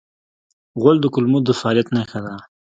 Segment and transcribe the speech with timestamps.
[0.81, 2.33] غول د کولمو د فعالیت نښه ده.